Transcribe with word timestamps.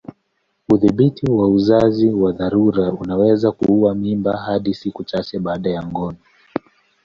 Udhibiti 0.73 1.25
wa 1.31 1.47
uzazi 1.47 2.09
wa 2.09 2.31
dharura 2.31 2.91
unaweza 2.93 3.51
kuua 3.51 3.95
mimba 3.95 4.37
hadi 4.37 4.73
siku 4.73 5.03
chache 5.03 5.39
baada 5.39 5.69
ya 5.69 5.83
ngono. 5.83 6.17